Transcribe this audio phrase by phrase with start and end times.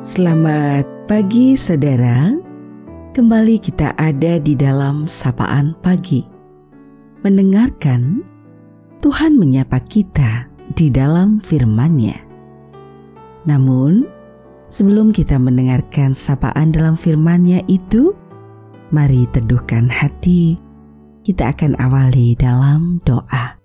[0.00, 2.32] Selamat pagi saudara.
[3.12, 6.24] Kembali kita ada di dalam sapaan pagi.
[7.20, 8.24] Mendengarkan
[9.04, 12.16] Tuhan menyapa kita di dalam firman-Nya.
[13.44, 14.08] Namun,
[14.72, 18.16] sebelum kita mendengarkan sapaan dalam firman-Nya itu,
[18.96, 20.56] mari teduhkan hati.
[21.28, 23.60] Kita akan awali dalam doa.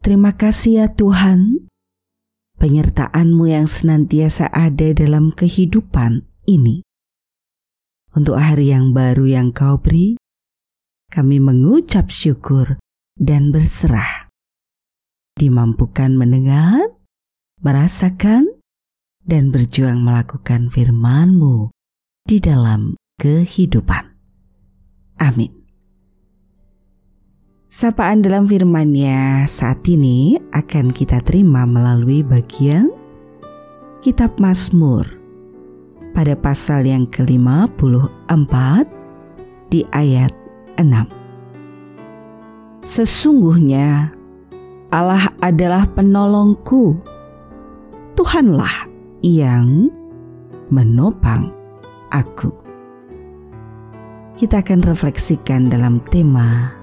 [0.00, 1.69] Terima kasih ya Tuhan
[2.60, 6.84] penyertaan-Mu yang senantiasa ada dalam kehidupan ini.
[8.12, 10.20] Untuk hari yang baru yang Kau beri,
[11.08, 12.76] kami mengucap syukur
[13.16, 14.28] dan berserah.
[15.40, 17.00] Dimampukan mendengar,
[17.64, 18.60] merasakan,
[19.24, 21.72] dan berjuang melakukan firman-Mu
[22.28, 24.04] di dalam kehidupan.
[25.20, 25.59] Amin.
[27.70, 32.90] Sapaan dalam firman-Nya saat ini akan kita terima melalui bagian
[34.02, 35.06] Kitab Mazmur
[36.10, 38.54] pada pasal yang ke-54
[39.70, 40.34] di ayat
[40.82, 42.82] 6.
[42.82, 44.18] Sesungguhnya
[44.90, 46.98] Allah adalah penolongku.
[48.18, 48.90] Tuhanlah
[49.22, 49.94] yang
[50.74, 51.54] menopang
[52.10, 52.50] aku.
[54.34, 56.79] Kita akan refleksikan dalam tema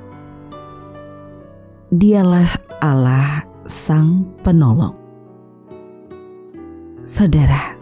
[1.88, 2.52] Dialah
[2.84, 4.92] Allah Sang Penolong.
[7.08, 7.80] Saudara,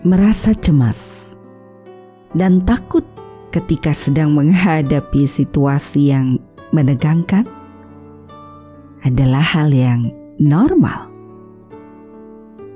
[0.00, 1.36] merasa cemas
[2.32, 3.04] dan takut
[3.52, 6.40] ketika sedang menghadapi situasi yang
[6.72, 7.44] menegangkan
[9.04, 10.08] adalah hal yang
[10.40, 11.12] normal.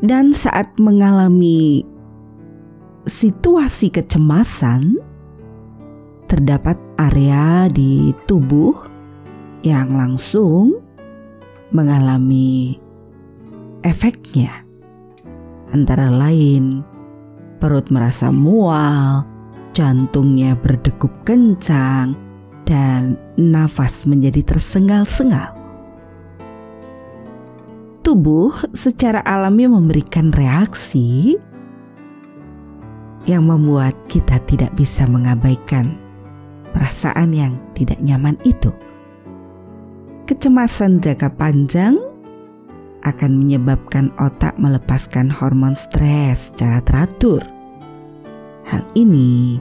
[0.05, 1.81] Dan saat mengalami
[3.09, 5.01] situasi kecemasan,
[6.29, 8.92] terdapat area di tubuh
[9.63, 10.83] yang langsung
[11.71, 12.77] mengalami
[13.87, 14.63] efeknya.
[15.73, 16.85] Antara lain,
[17.57, 19.25] perut merasa mual,
[19.73, 22.13] jantungnya berdegup kencang,
[22.69, 25.57] dan nafas menjadi tersengal-sengal.
[28.03, 31.39] Tubuh secara alami memberikan reaksi
[33.25, 35.95] yang membuat kita tidak bisa mengabaikan
[36.75, 38.75] perasaan yang tidak nyaman itu.
[40.23, 41.99] Kecemasan jangka panjang
[43.03, 47.43] akan menyebabkan otak melepaskan hormon stres secara teratur.
[48.63, 49.59] Hal ini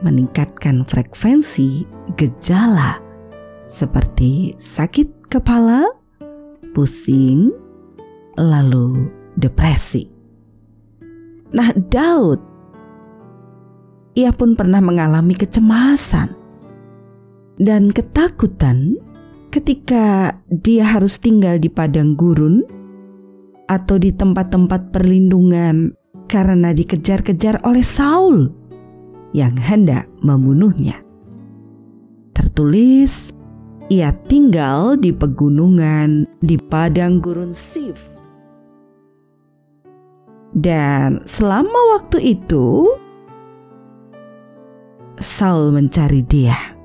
[0.00, 1.84] meningkatkan frekuensi
[2.16, 2.96] gejala
[3.68, 5.84] seperti sakit kepala,
[6.72, 7.52] pusing,
[8.40, 10.08] lalu depresi.
[11.52, 12.40] Nah, Daud
[14.16, 16.32] ia pun pernah mengalami kecemasan
[17.60, 18.96] dan ketakutan
[19.50, 22.62] ketika dia harus tinggal di padang gurun
[23.66, 25.90] atau di tempat-tempat perlindungan
[26.30, 28.46] karena dikejar-kejar oleh Saul
[29.34, 31.02] yang hendak membunuhnya.
[32.30, 33.34] Tertulis,
[33.90, 37.98] ia tinggal di pegunungan di padang gurun Sif.
[40.50, 42.90] Dan selama waktu itu,
[45.18, 46.79] Saul mencari dia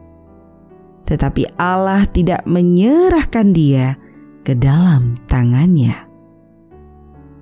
[1.06, 3.94] tetapi Allah tidak menyerahkan dia
[4.42, 5.94] ke dalam tangannya.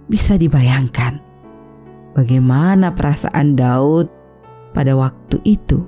[0.07, 1.23] Bisa dibayangkan
[2.15, 4.07] bagaimana perasaan Daud
[4.75, 5.79] pada waktu itu.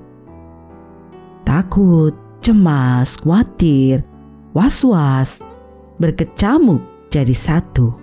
[1.46, 4.02] Takut, cemas, khawatir,
[4.56, 5.44] was-was,
[6.02, 6.81] berkecamuk
[7.14, 7.94] jadi satu.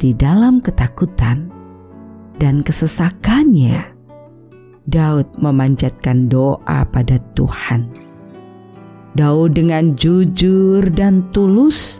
[0.00, 1.52] Di dalam ketakutan
[2.40, 3.92] dan kesesakannya,
[4.88, 8.09] Daud memanjatkan doa pada Tuhan
[9.18, 11.98] Daud dengan jujur dan tulus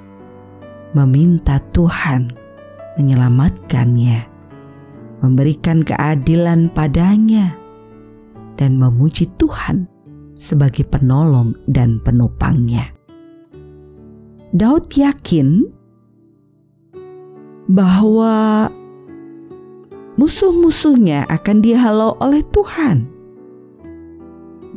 [0.95, 2.31] meminta Tuhan
[2.99, 4.27] menyelamatkannya,
[5.23, 7.55] memberikan keadilan padanya,
[8.55, 9.91] dan memuji Tuhan
[10.39, 12.93] sebagai penolong dan penopangnya.
[14.51, 15.67] Daud yakin
[17.71, 18.67] bahwa
[20.19, 23.20] musuh-musuhnya akan dihalau oleh Tuhan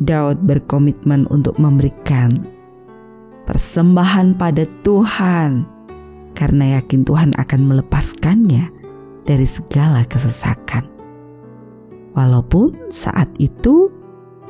[0.04, 2.44] Daud berkomitmen untuk memberikan
[3.48, 5.64] persembahan pada Tuhan
[6.36, 8.68] karena yakin Tuhan akan melepaskannya
[9.24, 10.84] dari segala kesesakan.
[12.14, 13.90] Walaupun saat itu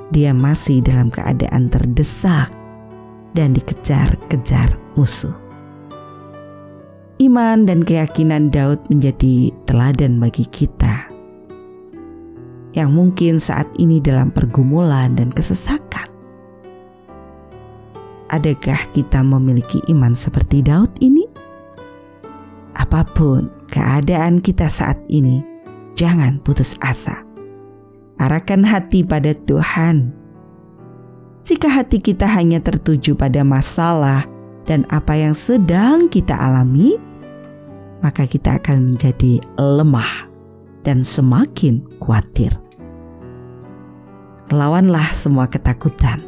[0.09, 2.51] dia masih dalam keadaan terdesak
[3.38, 5.33] dan dikejar-kejar musuh.
[7.21, 11.12] Iman dan keyakinan Daud menjadi teladan bagi kita
[12.73, 16.09] yang mungkin saat ini dalam pergumulan dan kesesakan.
[18.33, 21.33] Adakah kita memiliki iman seperti Daud ini?
[22.93, 25.41] apa pun keadaan kita saat ini,
[25.97, 27.25] jangan putus asa.
[28.21, 30.13] Arahkan hati pada Tuhan.
[31.43, 34.23] Jika hati kita hanya tertuju pada masalah
[34.63, 36.95] dan apa yang sedang kita alami,
[37.99, 40.32] maka kita akan menjadi lemah
[40.83, 42.51] dan semakin khawatir.
[44.51, 46.21] Lawanlah semua ketakutan,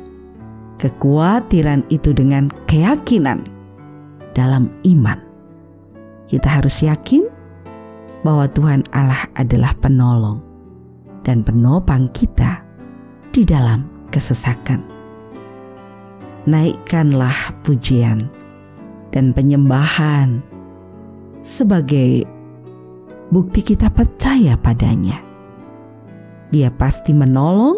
[0.80, 3.44] kekhawatiran itu dengan keyakinan
[4.34, 5.20] dalam iman.
[6.26, 7.28] Kita harus yakin
[8.26, 10.42] bahwa Tuhan Allah adalah penolong
[11.22, 12.66] dan penopang kita
[13.30, 14.82] di dalam kesesakan.
[16.50, 18.26] Naikkanlah pujian
[19.14, 20.42] dan penyembahan
[21.46, 22.26] sebagai
[23.30, 25.22] bukti kita percaya padanya.
[26.54, 27.78] Dia pasti menolong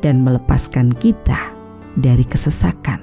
[0.00, 1.52] dan melepaskan kita
[1.98, 3.02] dari kesesakan.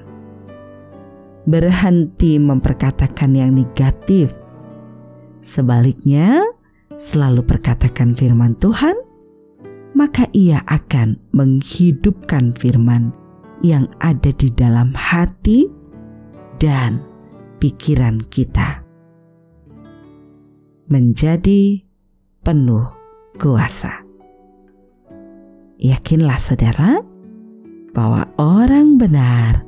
[1.47, 4.35] Berhenti memperkatakan yang negatif.
[5.39, 6.43] Sebaliknya,
[6.99, 8.95] selalu perkatakan firman Tuhan,
[9.95, 13.15] maka ia akan menghidupkan firman
[13.63, 15.71] yang ada di dalam hati
[16.59, 16.99] dan
[17.57, 18.86] pikiran kita.
[20.87, 21.83] Menjadi
[22.47, 22.87] penuh
[23.35, 24.07] kuasa.
[25.83, 27.03] Yakinlah saudara
[27.91, 29.67] bahwa orang benar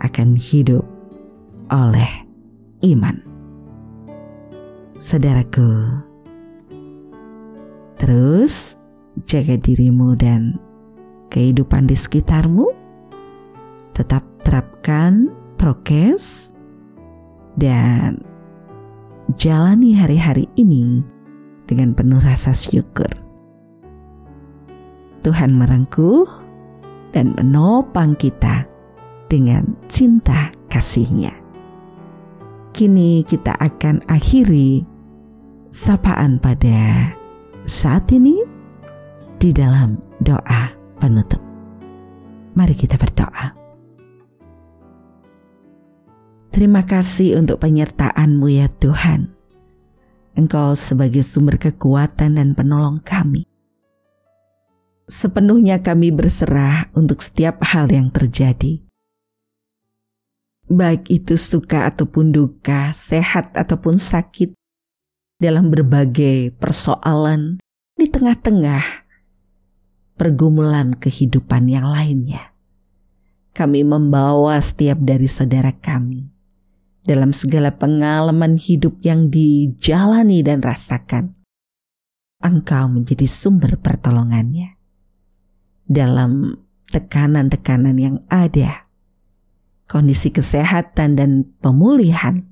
[0.00, 0.88] akan hidup
[1.68, 2.08] oleh
[2.80, 3.20] iman.
[4.96, 6.00] Saudaraku,
[8.00, 8.80] terus
[9.28, 10.56] jaga dirimu dan
[11.28, 12.72] kehidupan di sekitarmu.
[13.92, 15.28] Tetap terapkan
[15.60, 16.56] prokes
[17.60, 18.27] dan
[19.36, 21.04] jalani hari-hari ini
[21.68, 23.10] dengan penuh rasa syukur.
[25.20, 26.24] Tuhan merengkuh
[27.12, 28.64] dan menopang kita
[29.28, 31.34] dengan cinta kasihnya.
[32.72, 34.86] Kini kita akan akhiri
[35.74, 37.12] sapaan pada
[37.68, 38.40] saat ini
[39.42, 41.42] di dalam doa penutup.
[42.56, 43.57] Mari kita berdoa.
[46.58, 49.30] Terima kasih untuk penyertaan-Mu ya Tuhan.
[50.34, 53.46] Engkau sebagai sumber kekuatan dan penolong kami
[55.08, 58.84] sepenuhnya kami berserah untuk setiap hal yang terjadi.
[60.68, 64.52] Baik itu suka ataupun duka, sehat ataupun sakit,
[65.40, 67.56] dalam berbagai persoalan
[67.96, 68.84] di tengah-tengah
[70.20, 72.52] pergumulan kehidupan yang lainnya.
[73.56, 76.37] Kami membawa setiap dari saudara kami
[77.08, 81.32] dalam segala pengalaman hidup yang dijalani dan rasakan.
[82.44, 84.76] Engkau menjadi sumber pertolongannya
[85.88, 86.60] dalam
[86.92, 88.84] tekanan-tekanan yang ada.
[89.88, 92.44] Kondisi kesehatan dan pemulihan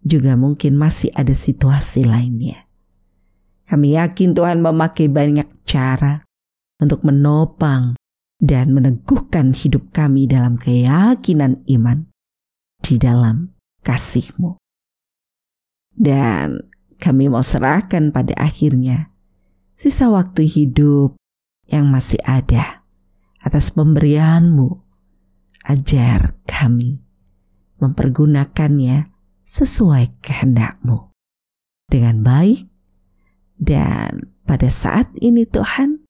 [0.00, 2.64] juga mungkin masih ada situasi lainnya.
[3.68, 6.24] Kami yakin Tuhan memakai banyak cara
[6.80, 8.00] untuk menopang
[8.40, 12.08] dan meneguhkan hidup kami dalam keyakinan iman
[12.80, 14.58] di dalam kasih-Mu.
[15.94, 19.10] Dan kami mau serahkan pada akhirnya
[19.78, 21.18] sisa waktu hidup
[21.70, 22.82] yang masih ada
[23.42, 24.84] atas pemberianmu.
[25.68, 26.96] Ajar kami
[27.76, 29.12] mempergunakannya
[29.44, 31.12] sesuai kehendakmu
[31.92, 32.68] dengan baik
[33.58, 36.08] dan pada saat ini Tuhan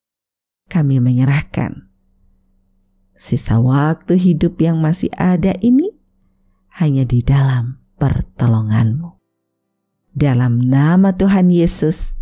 [0.69, 1.89] kami menyerahkan
[3.19, 5.88] sisa waktu hidup yang masih ada ini
[6.79, 9.19] hanya di dalam pertolonganmu.
[10.15, 12.19] Dalam nama Tuhan Yesus,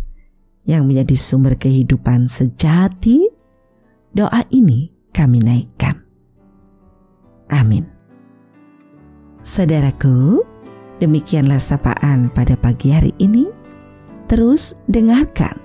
[0.67, 3.23] yang menjadi sumber kehidupan sejati,
[4.11, 5.95] doa ini kami naikkan.
[7.47, 7.87] Amin.
[9.47, 10.43] Saudaraku,
[10.99, 13.47] demikianlah sapaan pada pagi hari ini.
[14.27, 15.55] Terus dengarkan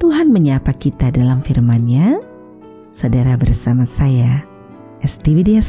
[0.00, 2.16] Tuhan menyapa kita dalam firman-Nya.
[2.88, 4.48] Saudara bersama saya,
[5.04, 5.60] Esti Widya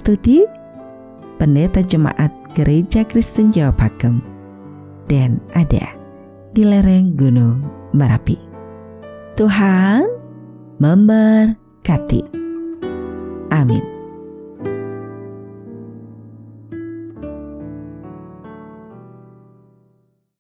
[1.39, 4.19] Pendeta Jemaat Gereja Kristen Jawa Pakem,
[5.07, 5.95] dan ada
[6.51, 7.63] di lereng Gunung
[7.95, 8.35] Merapi.
[9.39, 10.03] Tuhan
[10.83, 12.21] memberkati.
[13.49, 13.98] Amin.